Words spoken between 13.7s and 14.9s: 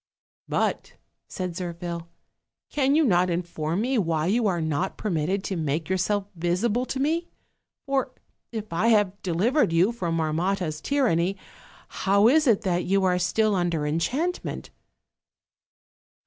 enchantment?"